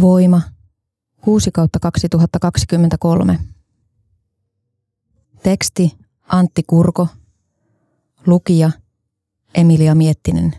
Voima 0.00 0.42
6 1.20 1.50
kautta 1.50 1.78
2023. 1.78 3.38
Teksti 5.42 5.96
Antti 6.28 6.62
Kurko. 6.66 7.08
Lukija 8.26 8.70
Emilia 9.54 9.94
Miettinen. 9.94 10.54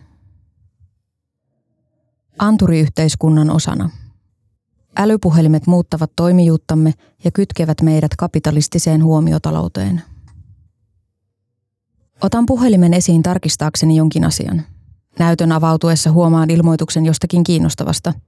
Anturiyhteiskunnan 2.39 3.49
osana. 3.49 3.89
Älypuhelimet 4.97 5.67
muuttavat 5.67 6.11
toimijuuttamme 6.15 6.93
ja 7.23 7.31
kytkevät 7.31 7.81
meidät 7.81 8.15
kapitalistiseen 8.15 9.03
huomiotalouteen. 9.03 10.01
Otan 12.21 12.45
puhelimen 12.45 12.93
esiin 12.93 13.23
tarkistaakseni 13.23 13.95
jonkin 13.95 14.25
asian. 14.25 14.63
Näytön 15.19 15.51
avautuessa 15.51 16.11
huomaan 16.11 16.49
ilmoituksen 16.49 17.05
jostakin 17.05 17.43
kiinnostavasta– 17.43 18.13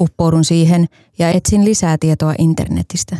Uppoudun 0.00 0.44
siihen 0.44 0.86
ja 1.18 1.30
etsin 1.30 1.64
lisää 1.64 1.96
tietoa 2.00 2.34
internetistä. 2.38 3.16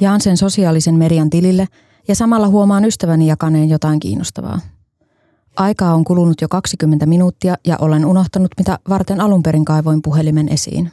Jaan 0.00 0.20
sen 0.20 0.36
sosiaalisen 0.36 0.94
median 0.94 1.30
tilille 1.30 1.66
ja 2.08 2.14
samalla 2.14 2.48
huomaan 2.48 2.84
ystäväni 2.84 3.26
jakaneen 3.26 3.68
jotain 3.68 4.00
kiinnostavaa. 4.00 4.60
Aikaa 5.56 5.94
on 5.94 6.04
kulunut 6.04 6.40
jo 6.40 6.48
20 6.48 7.06
minuuttia 7.06 7.54
ja 7.66 7.76
olen 7.80 8.06
unohtanut, 8.06 8.50
mitä 8.58 8.78
varten 8.88 9.20
alun 9.20 9.42
perin 9.42 9.64
kaivoin 9.64 10.02
puhelimen 10.02 10.48
esiin. 10.48 10.90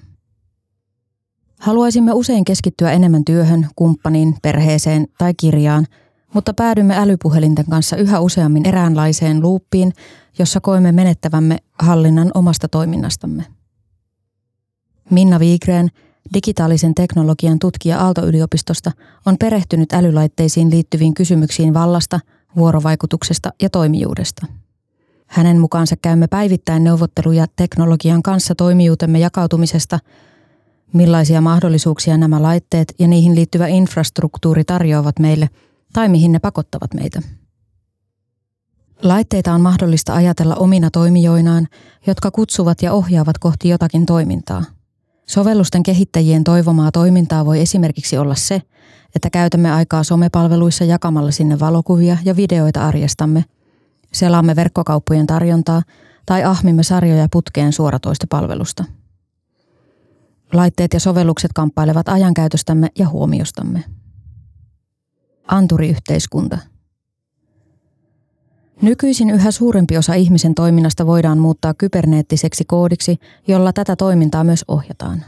Haluaisimme 1.59 2.13
usein 2.13 2.45
keskittyä 2.45 2.91
enemmän 2.91 3.25
työhön, 3.25 3.67
kumppaniin, 3.75 4.35
perheeseen 4.41 5.07
tai 5.17 5.33
kirjaan, 5.33 5.85
mutta 6.33 6.53
päädymme 6.53 6.97
älypuhelinten 6.97 7.65
kanssa 7.65 7.97
yhä 7.97 8.19
useammin 8.19 8.65
eräänlaiseen 8.65 9.41
luuppiin, 9.41 9.93
jossa 10.39 10.61
koemme 10.61 10.91
menettävämme 10.91 11.57
hallinnan 11.79 12.31
omasta 12.33 12.67
toiminnastamme. 12.67 13.58
Minna 15.09 15.39
Viigreen, 15.39 15.89
digitaalisen 16.33 16.95
teknologian 16.95 17.59
tutkija 17.59 17.99
Aalto-yliopistosta, 17.99 18.91
on 19.25 19.37
perehtynyt 19.37 19.93
älylaitteisiin 19.93 20.71
liittyviin 20.71 21.13
kysymyksiin 21.13 21.73
vallasta, 21.73 22.19
vuorovaikutuksesta 22.55 23.53
ja 23.61 23.69
toimijuudesta. 23.69 24.45
Hänen 25.27 25.59
mukaansa 25.59 25.95
käymme 26.01 26.27
päivittäin 26.27 26.83
neuvotteluja 26.83 27.45
teknologian 27.55 28.23
kanssa 28.23 28.55
toimijuutemme 28.55 29.19
jakautumisesta, 29.19 29.99
millaisia 30.93 31.41
mahdollisuuksia 31.41 32.17
nämä 32.17 32.41
laitteet 32.41 32.93
ja 32.99 33.07
niihin 33.07 33.35
liittyvä 33.35 33.67
infrastruktuuri 33.67 34.63
tarjoavat 34.63 35.19
meille 35.19 35.49
tai 35.93 36.09
mihin 36.09 36.31
ne 36.31 36.39
pakottavat 36.39 36.93
meitä. 36.93 37.21
Laitteita 39.03 39.53
on 39.53 39.61
mahdollista 39.61 40.13
ajatella 40.13 40.55
omina 40.55 40.89
toimijoinaan, 40.91 41.67
jotka 42.07 42.31
kutsuvat 42.31 42.81
ja 42.81 42.93
ohjaavat 42.93 43.37
kohti 43.37 43.69
jotakin 43.69 44.05
toimintaa– 44.05 44.63
Sovellusten 45.29 45.83
kehittäjien 45.83 46.43
toivomaa 46.43 46.91
toimintaa 46.91 47.45
voi 47.45 47.61
esimerkiksi 47.61 48.17
olla 48.17 48.35
se, 48.35 48.61
että 49.15 49.29
käytämme 49.29 49.71
aikaa 49.71 50.03
somepalveluissa 50.03 50.83
jakamalla 50.83 51.31
sinne 51.31 51.59
valokuvia 51.59 52.17
ja 52.25 52.35
videoita 52.35 52.87
arjestamme, 52.87 53.45
selaamme 54.13 54.55
verkkokauppojen 54.55 55.27
tarjontaa 55.27 55.81
tai 56.25 56.43
ahmimme 56.43 56.83
sarjoja 56.83 57.27
putkeen 57.31 57.73
suoratoistopalvelusta. 57.73 58.83
Laitteet 60.53 60.93
ja 60.93 60.99
sovellukset 60.99 61.53
kamppailevat 61.53 62.09
ajankäytöstämme 62.09 62.87
ja 62.99 63.09
huomiostamme. 63.09 63.83
Anturiyhteiskunta– 65.47 66.57
Nykyisin 68.81 69.29
yhä 69.29 69.51
suurempi 69.51 69.97
osa 69.97 70.13
ihmisen 70.13 70.55
toiminnasta 70.55 71.05
voidaan 71.05 71.37
muuttaa 71.37 71.73
kyberneettiseksi 71.73 72.63
koodiksi, 72.65 73.17
jolla 73.47 73.73
tätä 73.73 73.95
toimintaa 73.95 74.43
myös 74.43 74.65
ohjataan. 74.67 75.25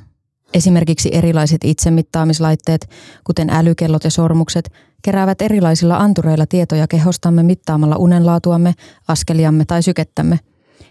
Esimerkiksi 0.53 1.09
erilaiset 1.13 1.61
itsemittaamislaitteet, 1.63 2.89
kuten 3.23 3.49
älykellot 3.49 4.03
ja 4.03 4.09
sormukset, 4.09 4.71
keräävät 5.01 5.41
erilaisilla 5.41 5.97
antureilla 5.97 6.45
tietoja 6.45 6.87
kehostamme 6.87 7.43
mittaamalla 7.43 7.95
unenlaatuamme, 7.95 8.73
askeliamme 9.07 9.65
tai 9.65 9.83
sykettämme, 9.83 10.39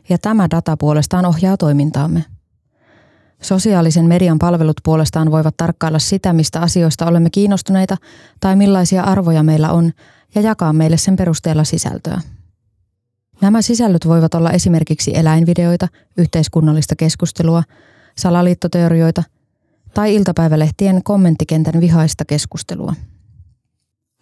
ja 0.08 0.18
tämä 0.18 0.48
data 0.50 0.76
puolestaan 0.76 1.26
ohjaa 1.26 1.56
toimintaamme. 1.56 2.24
Sosiaalisen 3.42 4.04
median 4.04 4.38
palvelut 4.38 4.76
puolestaan 4.84 5.30
voivat 5.30 5.56
tarkkailla 5.56 5.98
sitä, 5.98 6.32
mistä 6.32 6.60
asioista 6.60 7.06
olemme 7.06 7.30
kiinnostuneita 7.30 7.96
tai 8.40 8.56
millaisia 8.56 9.02
arvoja 9.02 9.42
meillä 9.42 9.72
on, 9.72 9.92
ja 10.34 10.40
jakaa 10.40 10.72
meille 10.72 10.96
sen 10.96 11.16
perusteella 11.16 11.64
sisältöä. 11.64 12.20
Nämä 13.40 13.62
sisällöt 13.62 14.06
voivat 14.06 14.34
olla 14.34 14.50
esimerkiksi 14.50 15.16
eläinvideoita, 15.16 15.88
yhteiskunnallista 16.16 16.96
keskustelua, 16.96 17.62
salaliittoteorioita 18.18 19.22
tai 19.94 20.14
iltapäivälehtien 20.14 21.00
kommenttikentän 21.04 21.80
vihaista 21.80 22.24
keskustelua. 22.24 22.94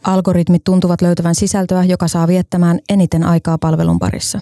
Algoritmit 0.05 0.65
tuntuvat 0.65 1.03
löytävän 1.03 1.34
sisältöä, 1.34 1.84
joka 1.84 2.09
saa 2.09 2.29
viettämään 2.29 2.79
eniten 2.89 3.23
aikaa 3.23 3.59
palvelun 3.59 3.99
parissa. 3.99 4.41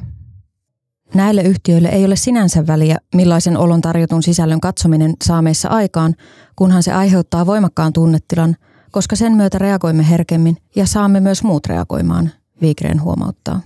Näille 1.15 1.43
yhtiöille 1.43 1.89
ei 1.89 2.05
ole 2.05 2.17
sinänsä 2.17 2.67
väliä, 2.67 2.99
millaisen 3.15 3.57
olon 3.57 3.81
tarjotun 3.81 4.23
sisällön 4.23 4.61
katsominen 4.61 5.15
saa 5.25 5.43
meissä 5.43 5.69
aikaan, 5.69 6.15
kunhan 6.57 6.83
se 6.83 6.93
aiheuttaa 6.93 7.47
voimakkaan 7.47 7.93
tunnetilan, 7.93 8.57
koska 8.91 9.17
sen 9.17 9.33
myötä 9.33 9.59
reagoimme 9.59 10.11
herkemmin 10.11 10.57
ja 10.77 10.87
saamme 10.87 11.21
myös 11.21 11.43
muut 11.43 11.67
reagoimaan, 11.67 12.31
Viikreen 12.61 13.03
huomauttaa. 13.03 13.61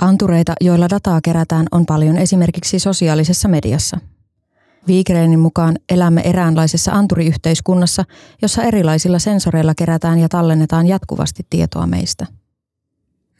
Antureita, 0.00 0.52
joilla 0.60 0.88
dataa 0.90 1.20
kerätään, 1.20 1.66
on 1.70 1.86
paljon 1.86 2.16
esimerkiksi 2.16 2.78
sosiaalisessa 2.78 3.48
mediassa. 3.48 3.98
Viikreenin 4.86 5.38
mukaan 5.38 5.76
elämme 5.88 6.20
eräänlaisessa 6.20 6.92
anturiyhteiskunnassa, 6.92 8.04
jossa 8.42 8.62
erilaisilla 8.62 9.18
sensoreilla 9.18 9.74
kerätään 9.74 10.18
ja 10.18 10.28
tallennetaan 10.28 10.86
jatkuvasti 10.86 11.46
tietoa 11.50 11.86
meistä. 11.86 12.26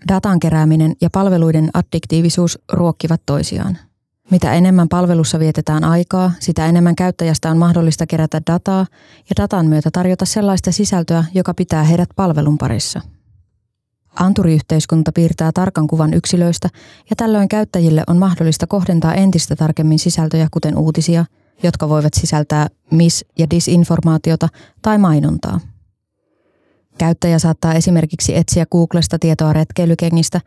Datan 0.09 0.39
kerääminen 0.39 0.93
ja 1.01 1.11
palveluiden 1.13 1.71
addiktiivisuus 1.75 2.59
ruokkivat 2.73 3.23
toisiaan. 3.27 3.79
Mitä 4.31 4.53
enemmän 4.53 4.89
palvelussa 4.89 5.39
vietetään 5.39 5.85
aikaa, 5.85 6.33
sitä 6.41 6.67
enemmän 6.67 6.97
käyttäjästä 6.97 7.51
on 7.51 7.59
mahdollista 7.59 8.07
kerätä 8.07 8.41
dataa 8.47 8.87
ja 9.31 9.43
datan 9.43 9.67
myötä 9.67 9.91
tarjota 9.93 10.25
sellaista 10.25 10.73
sisältöä, 10.73 11.25
joka 11.35 11.55
pitää 11.55 11.85
heidät 11.85 12.09
palvelun 12.17 12.59
parissa– 12.59 13.01
Anturiyhteiskunta 14.15 15.13
piirtää 15.13 15.51
tarkan 15.55 15.87
kuvan 15.87 16.15
yksilöistä 16.15 16.69
ja 17.11 17.17
tällöin 17.17 17.49
käyttäjille 17.49 18.05
on 18.07 18.19
mahdollista 18.19 18.67
kohdentaa 18.67 19.15
entistä 19.15 19.57
tarkemmin 19.57 19.99
sisältöjä, 19.99 20.49
kuten 20.51 20.79
uutisia, 20.79 21.25
jotka 21.63 21.89
voivat 21.89 22.15
sisältää 22.15 22.67
mis- 22.91 23.25
ja 23.39 23.51
disinformaatiota 23.51 24.49
tai 24.83 24.99
mainontaa. 24.99 25.61
Käyttäjä 26.99 27.39
saattaa 27.39 27.75
esimerkiksi 27.75 28.37
etsiä 28.37 28.67
Googlesta 28.67 29.19
tietoa 29.19 29.53
retkeilykengistä, 29.53 30.41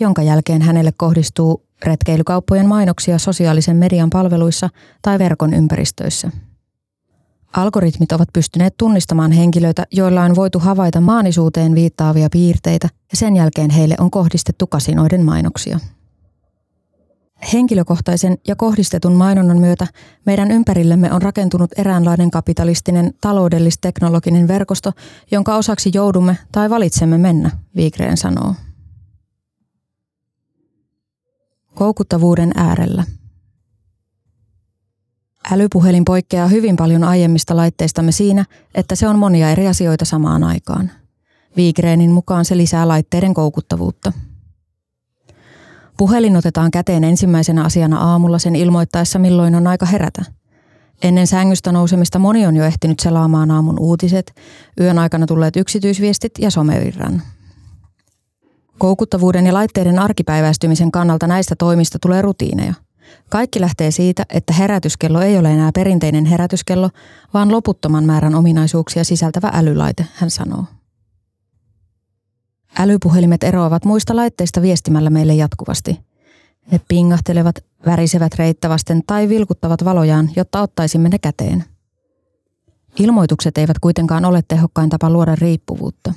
jonka 0.00 0.22
jälkeen 0.22 0.62
hänelle 0.62 0.92
kohdistuu 0.96 1.66
retkeilykauppojen 1.84 2.66
mainoksia 2.66 3.18
sosiaalisen 3.18 3.76
median 3.76 4.10
palveluissa 4.10 4.70
tai 5.02 5.18
verkon 5.18 5.54
ympäristöissä. 5.54 6.30
Algoritmit 7.52 8.12
ovat 8.12 8.28
pystyneet 8.32 8.74
tunnistamaan 8.76 9.32
henkilöitä, 9.32 9.86
joilla 9.92 10.22
on 10.22 10.36
voitu 10.36 10.58
havaita 10.58 11.00
maanisuuteen 11.00 11.74
viittaavia 11.74 12.28
piirteitä 12.32 12.88
ja 13.10 13.16
sen 13.16 13.36
jälkeen 13.36 13.70
heille 13.70 13.94
on 13.98 14.10
kohdistettu 14.10 14.66
kasinoiden 14.66 15.24
mainoksia. 15.24 15.78
Henkilökohtaisen 17.52 18.38
ja 18.48 18.56
kohdistetun 18.56 19.12
mainonnan 19.12 19.58
myötä 19.58 19.86
meidän 20.26 20.50
ympärillemme 20.50 21.12
on 21.12 21.22
rakentunut 21.22 21.70
eräänlainen 21.76 22.30
kapitalistinen 22.30 23.14
taloudellis-teknologinen 23.20 24.48
verkosto, 24.48 24.92
jonka 25.30 25.56
osaksi 25.56 25.90
joudumme 25.94 26.38
tai 26.52 26.70
valitsemme 26.70 27.18
mennä, 27.18 27.50
Viigreen 27.76 28.16
sanoo. 28.16 28.54
Koukuttavuuden 31.74 32.52
äärellä– 32.56 33.04
Älypuhelin 35.50 36.04
poikkeaa 36.04 36.46
hyvin 36.48 36.76
paljon 36.76 37.04
aiemmista 37.04 37.56
laitteistamme 37.56 38.12
siinä, 38.12 38.44
että 38.74 38.94
se 38.94 39.08
on 39.08 39.18
monia 39.18 39.50
eri 39.50 39.68
asioita 39.68 40.04
samaan 40.04 40.44
aikaan. 40.44 40.90
Viigreenin 41.56 42.10
mukaan 42.10 42.44
se 42.44 42.56
lisää 42.56 42.88
laitteiden 42.88 43.34
koukuttavuutta. 43.34 44.12
Puhelin 45.96 46.36
otetaan 46.36 46.70
käteen 46.70 47.04
ensimmäisenä 47.04 47.64
asiana 47.64 47.98
aamulla 47.98 48.38
sen 48.38 48.56
ilmoittaessa, 48.56 49.18
milloin 49.18 49.54
on 49.54 49.66
aika 49.66 49.86
herätä. 49.86 50.24
Ennen 51.02 51.26
sängystä 51.26 51.72
nousemista 51.72 52.18
moni 52.18 52.46
on 52.46 52.56
jo 52.56 52.64
ehtinyt 52.64 53.00
selaamaan 53.00 53.50
aamun 53.50 53.78
uutiset, 53.80 54.34
yön 54.80 54.98
aikana 54.98 55.26
tulleet 55.26 55.56
yksityisviestit 55.56 56.32
ja 56.38 56.50
somevirran. 56.50 57.22
Koukuttavuuden 58.78 59.46
ja 59.46 59.54
laitteiden 59.54 59.98
arkipäiväistymisen 59.98 60.90
kannalta 60.90 61.26
näistä 61.26 61.54
toimista 61.58 61.98
tulee 62.02 62.22
rutiineja. 62.22 62.74
Kaikki 63.28 63.60
lähtee 63.60 63.90
siitä, 63.90 64.26
että 64.30 64.52
herätyskello 64.52 65.20
ei 65.20 65.38
ole 65.38 65.52
enää 65.52 65.70
perinteinen 65.74 66.24
herätyskello, 66.24 66.90
vaan 67.34 67.52
loputtoman 67.52 68.04
määrän 68.04 68.34
ominaisuuksia 68.34 69.04
sisältävä 69.04 69.50
älylaite, 69.54 70.06
hän 70.14 70.30
sanoo. 70.30 70.64
Älypuhelimet 72.78 73.42
eroavat 73.42 73.84
muista 73.84 74.16
laitteista 74.16 74.62
viestimällä 74.62 75.10
meille 75.10 75.34
jatkuvasti. 75.34 76.00
Ne 76.72 76.80
pingahtelevat, 76.88 77.64
värisevät 77.86 78.34
reittävasten 78.34 79.02
tai 79.06 79.28
vilkuttavat 79.28 79.84
valojaan, 79.84 80.30
jotta 80.36 80.62
ottaisimme 80.62 81.08
ne 81.08 81.18
käteen. 81.18 81.64
Ilmoitukset 82.98 83.58
eivät 83.58 83.78
kuitenkaan 83.78 84.24
ole 84.24 84.42
tehokkain 84.48 84.90
tapa 84.90 85.10
luoda 85.10 85.36
riippuvuutta. 85.36 86.14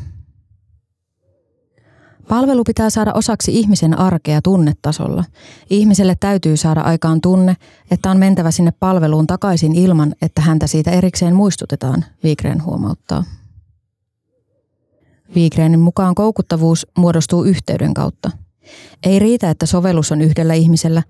Palvelu 2.27 2.63
pitää 2.63 2.89
saada 2.89 3.13
osaksi 3.13 3.59
ihmisen 3.59 3.99
arkea 3.99 4.41
tunnetasolla. 4.41 5.23
Ihmiselle 5.69 6.15
täytyy 6.19 6.57
saada 6.57 6.81
aikaan 6.81 7.21
tunne, 7.21 7.55
että 7.91 8.11
on 8.11 8.17
mentävä 8.17 8.51
sinne 8.51 8.71
palveluun 8.79 9.27
takaisin 9.27 9.75
ilman, 9.75 10.15
että 10.21 10.41
häntä 10.41 10.67
siitä 10.67 10.91
erikseen 10.91 11.35
muistutetaan, 11.35 12.05
Wigren 12.23 12.65
huomauttaa. 12.65 13.23
Wigrenin 15.35 15.79
mukaan 15.79 16.15
koukuttavuus 16.15 16.87
muodostuu 16.97 17.43
yhteyden 17.43 17.93
kautta. 17.93 18.31
Ei 19.03 19.19
riitä, 19.19 19.49
että 19.49 19.65
sovellus 19.65 20.11
on 20.11 20.21
yhdellä 20.21 20.53
ihmisellä. 20.53 21.03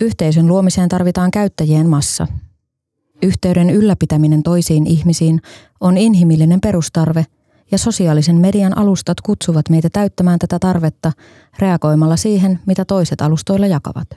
Yhteisön 0.00 0.46
luomiseen 0.46 0.88
tarvitaan 0.88 1.30
käyttäjien 1.30 1.88
massa. 1.88 2.26
Yhteyden 3.22 3.70
ylläpitäminen 3.70 4.42
toisiin 4.42 4.86
ihmisiin 4.86 5.40
on 5.80 5.98
inhimillinen 5.98 6.60
perustarve– 6.60 7.26
ja 7.72 7.78
sosiaalisen 7.78 8.36
median 8.36 8.78
alustat 8.78 9.20
kutsuvat 9.20 9.68
meitä 9.68 9.88
täyttämään 9.92 10.38
tätä 10.38 10.58
tarvetta 10.58 11.12
reagoimalla 11.58 12.16
siihen, 12.16 12.60
mitä 12.66 12.84
toiset 12.84 13.22
alustoilla 13.22 13.66
jakavat. 13.66 14.08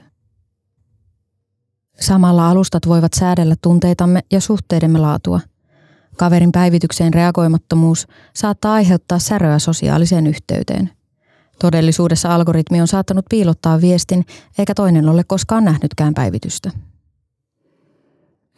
Samalla 2.00 2.50
alustat 2.50 2.88
voivat 2.88 3.12
säädellä 3.12 3.54
tunteitamme 3.62 4.20
ja 4.32 4.40
suhteidemme 4.40 4.98
laatua. 4.98 5.40
Kaverin 6.16 6.52
päivitykseen 6.52 7.14
reagoimattomuus 7.14 8.06
saattaa 8.34 8.72
aiheuttaa 8.72 9.18
säröä 9.18 9.58
sosiaaliseen 9.58 10.26
yhteyteen. 10.26 10.90
Todellisuudessa 11.60 12.34
algoritmi 12.34 12.80
on 12.80 12.88
saattanut 12.88 13.24
piilottaa 13.30 13.80
viestin, 13.80 14.24
eikä 14.58 14.74
toinen 14.74 15.08
ole 15.08 15.24
koskaan 15.24 15.64
nähnytkään 15.64 16.14
päivitystä. 16.14 16.70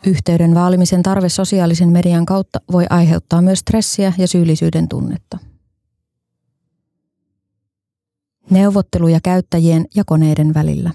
Yhteyden 0.06 0.54
vaalimisen 0.54 1.02
tarve 1.02 1.28
sosiaalisen 1.28 1.88
median 1.88 2.26
kautta 2.26 2.60
voi 2.72 2.86
aiheuttaa 2.90 3.42
myös 3.42 3.58
stressiä 3.58 4.12
ja 4.18 4.28
syyllisyyden 4.28 4.88
tunnetta. 4.88 5.38
Neuvotteluja 8.50 9.20
käyttäjien 9.22 9.84
ja 9.94 10.04
koneiden 10.04 10.54
välillä. 10.54 10.90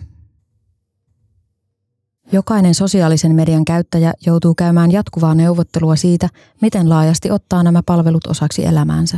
Jokainen 2.32 2.74
sosiaalisen 2.74 3.36
median 3.36 3.66
käyttäjä 3.66 4.14
joutuu 4.26 4.56
käymään 4.56 4.92
jatkuvaa 4.92 5.36
neuvottelua 5.36 5.96
siitä, 5.96 6.30
miten 6.62 6.90
laajasti 6.90 7.32
ottaa 7.32 7.64
nämä 7.64 7.82
palvelut 7.86 8.28
osaksi 8.28 8.66
elämäänsä. 8.66 9.18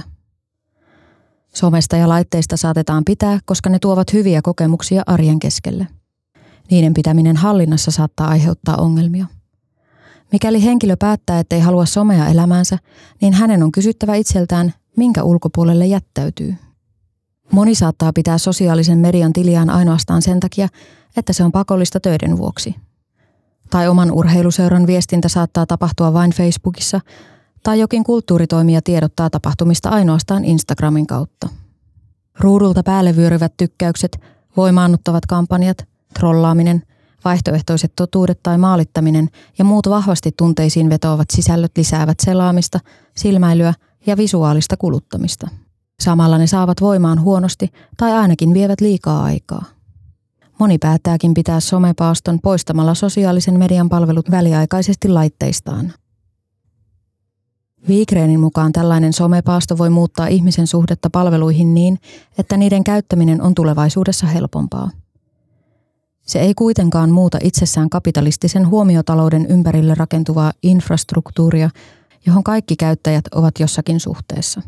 Somesta 1.53 1.95
ja 1.95 2.09
laitteista 2.09 2.57
saatetaan 2.57 3.05
pitää, 3.05 3.39
koska 3.45 3.69
ne 3.69 3.79
tuovat 3.79 4.13
hyviä 4.13 4.41
kokemuksia 4.41 5.03
arjen 5.05 5.39
keskelle. 5.39 5.87
Niiden 6.71 6.93
pitäminen 6.93 7.35
hallinnassa 7.37 7.91
saattaa 7.91 8.27
aiheuttaa 8.27 8.75
ongelmia. 8.75 9.25
Mikäli 10.35 10.63
henkilö 10.63 10.95
päättää, 10.99 11.39
ettei 11.39 11.59
halua 11.59 11.85
somea 11.85 12.27
elämäänsä, 12.27 12.77
niin 13.21 13.33
hänen 13.33 13.63
on 13.63 13.71
kysyttävä 13.71 14.15
itseltään, 14.15 14.73
minkä 14.97 15.23
ulkopuolelle 15.23 15.85
jättäytyy. 15.85 16.55
Moni 17.51 17.75
saattaa 17.75 18.13
pitää 18.13 18.37
sosiaalisen 18.37 18.97
median 18.97 19.33
tiliään 19.33 19.69
ainoastaan 19.69 20.21
sen 20.21 20.39
takia, 20.39 20.67
että 21.17 21.33
se 21.33 21.43
on 21.43 21.51
pakollista 21.51 21.99
töiden 21.99 22.37
vuoksi. 22.37 22.75
Tai 23.69 23.87
oman 23.87 24.11
urheiluseuran 24.11 24.87
viestintä 24.87 25.27
saattaa 25.27 25.65
tapahtua 25.65 26.13
vain 26.13 26.31
Facebookissa, 26.31 27.01
tai 27.63 27.79
jokin 27.79 28.03
kulttuuritoimija 28.03 28.81
tiedottaa 28.81 29.29
tapahtumista 29.29 29.89
ainoastaan 29.89 30.45
Instagramin 30.45 31.07
kautta. 31.07 31.49
Ruudulta 32.39 32.83
päälle 32.83 33.15
vyöryvät 33.15 33.53
tykkäykset, 33.57 34.19
voimaannuttavat 34.57 35.25
kampanjat, 35.25 35.87
trollaaminen– 36.13 36.83
Vaihtoehtoiset 37.25 37.93
totuudet 37.95 38.39
tai 38.43 38.57
maalittaminen 38.57 39.29
ja 39.57 39.65
muut 39.65 39.89
vahvasti 39.89 40.31
tunteisiin 40.37 40.89
vetoavat 40.89 41.29
sisällöt 41.31 41.71
lisäävät 41.77 42.19
selaamista, 42.19 42.79
silmäilyä 43.17 43.73
ja 44.07 44.17
visuaalista 44.17 44.77
kuluttamista. 44.77 45.47
Samalla 45.99 46.37
ne 46.37 46.47
saavat 46.47 46.81
voimaan 46.81 47.21
huonosti 47.21 47.69
tai 47.97 48.11
ainakin 48.11 48.53
vievät 48.53 48.81
liikaa 48.81 49.23
aikaa. 49.23 49.65
Moni 50.59 50.77
päättääkin 50.77 51.33
pitää 51.33 51.59
somepaaston 51.59 52.39
poistamalla 52.43 52.93
sosiaalisen 52.93 53.59
median 53.59 53.89
palvelut 53.89 54.31
väliaikaisesti 54.31 55.07
laitteistaan. 55.09 55.93
Viikreenin 57.87 58.39
mukaan 58.39 58.71
tällainen 58.71 59.13
somepaasto 59.13 59.77
voi 59.77 59.89
muuttaa 59.89 60.27
ihmisen 60.27 60.67
suhdetta 60.67 61.09
palveluihin 61.09 61.73
niin, 61.73 61.99
että 62.37 62.57
niiden 62.57 62.83
käyttäminen 62.83 63.41
on 63.41 63.55
tulevaisuudessa 63.55 64.27
helpompaa. 64.27 64.89
Se 66.25 66.39
ei 66.39 66.53
kuitenkaan 66.53 67.11
muuta 67.11 67.37
itsessään 67.43 67.89
kapitalistisen 67.89 68.67
huomiotalouden 68.67 69.45
ympärille 69.45 69.95
rakentuvaa 69.95 70.53
infrastruktuuria, 70.63 71.69
johon 72.25 72.43
kaikki 72.43 72.75
käyttäjät 72.75 73.25
ovat 73.35 73.59
jossakin 73.59 73.99
suhteessa. 73.99 74.61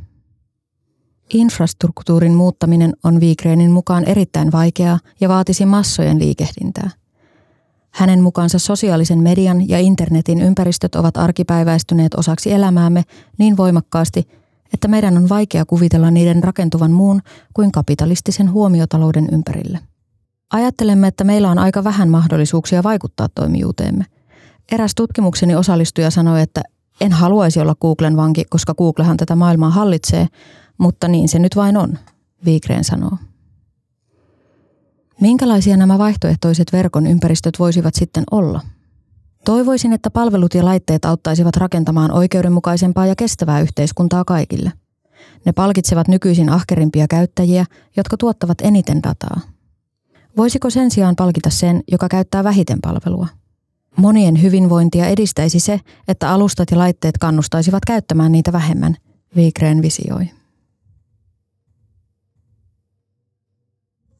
Infrastruktuurin 1.33 2.33
muuttaminen 2.33 2.93
on 3.03 3.19
Vigreenin 3.19 3.71
mukaan 3.71 4.03
erittäin 4.03 4.51
vaikeaa 4.51 4.99
ja 5.21 5.29
vaatisi 5.29 5.65
massojen 5.65 6.19
liikehdintää. 6.19 6.89
Hänen 7.91 8.23
mukaansa 8.23 8.59
sosiaalisen 8.59 9.19
median 9.19 9.69
ja 9.69 9.79
internetin 9.79 10.41
ympäristöt 10.41 10.95
ovat 10.95 11.17
arkipäiväistyneet 11.17 12.13
osaksi 12.13 12.51
elämäämme 12.51 13.03
niin 13.37 13.57
voimakkaasti, 13.57 14.27
että 14.73 14.87
meidän 14.87 15.17
on 15.17 15.29
vaikea 15.29 15.65
kuvitella 15.65 16.11
niiden 16.11 16.43
rakentuvan 16.43 16.91
muun 16.91 17.21
kuin 17.53 17.71
kapitalistisen 17.71 18.51
huomiotalouden 18.51 19.29
ympärille. 19.31 19.79
Ajattelemme, 20.53 21.07
että 21.07 21.23
meillä 21.23 21.49
on 21.51 21.59
aika 21.59 21.83
vähän 21.83 22.09
mahdollisuuksia 22.09 22.83
vaikuttaa 22.83 23.29
toimijuuteemme. 23.35 24.05
Eräs 24.71 24.95
tutkimukseni 24.95 25.55
osallistuja 25.55 26.11
sanoi, 26.11 26.41
että 26.41 26.61
en 27.01 27.11
haluaisi 27.11 27.59
olla 27.59 27.75
Googlen 27.81 28.17
vanki, 28.17 28.45
koska 28.49 28.73
Googlehan 28.73 29.17
tätä 29.17 29.35
maailmaa 29.35 29.69
hallitsee, 29.69 30.27
mutta 30.77 31.07
niin 31.07 31.29
se 31.29 31.39
nyt 31.39 31.55
vain 31.55 31.77
on, 31.77 31.97
Viikreen 32.45 32.83
sanoo. 32.83 33.17
Minkälaisia 35.21 35.77
nämä 35.77 35.97
vaihtoehtoiset 35.97 36.73
verkon 36.73 37.07
ympäristöt 37.07 37.59
voisivat 37.59 37.95
sitten 37.95 38.23
olla? 38.31 38.61
Toivoisin, 39.45 39.93
että 39.93 40.11
palvelut 40.11 40.53
ja 40.53 40.65
laitteet 40.65 41.05
auttaisivat 41.05 41.57
rakentamaan 41.57 42.11
oikeudenmukaisempaa 42.11 43.05
ja 43.05 43.15
kestävää 43.15 43.61
yhteiskuntaa 43.61 44.25
kaikille. 44.25 44.71
Ne 45.45 45.51
palkitsevat 45.51 46.07
nykyisin 46.07 46.49
ahkerimpia 46.49 47.07
käyttäjiä, 47.07 47.65
jotka 47.97 48.17
tuottavat 48.17 48.61
eniten 48.61 49.03
dataa– 49.03 49.41
Voisiko 50.37 50.69
sen 50.69 50.91
sijaan 50.91 51.15
palkita 51.15 51.49
sen, 51.49 51.83
joka 51.91 52.09
käyttää 52.09 52.43
vähiten 52.43 52.79
palvelua? 52.81 53.27
Monien 53.95 54.41
hyvinvointia 54.41 55.07
edistäisi 55.07 55.59
se, 55.59 55.79
että 56.07 56.29
alustat 56.29 56.71
ja 56.71 56.77
laitteet 56.77 57.17
kannustaisivat 57.17 57.85
käyttämään 57.87 58.31
niitä 58.31 58.51
vähemmän, 58.51 58.95
Viikreen 59.35 59.81
visioi. 59.81 60.29